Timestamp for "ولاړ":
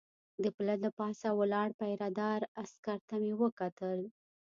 1.39-1.69